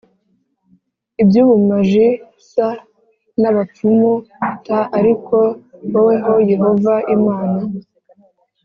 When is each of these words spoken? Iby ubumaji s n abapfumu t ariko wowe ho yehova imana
Iby 1.21 1.35
ubumaji 1.43 2.07
s 2.49 2.51
n 3.41 3.43
abapfumu 3.49 4.11
t 4.65 4.67
ariko 4.99 5.35
wowe 5.91 6.15
ho 6.23 6.33
yehova 6.51 6.93
imana 7.15 7.61